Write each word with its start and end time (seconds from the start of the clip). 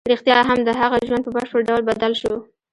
رښتیا 0.11 0.37
هم 0.49 0.59
د 0.67 0.69
هغه 0.81 0.97
ژوند 1.07 1.23
په 1.25 1.31
بشپړ 1.35 1.59
ډول 1.69 1.81
بدل 1.89 2.13
شو 2.21 2.33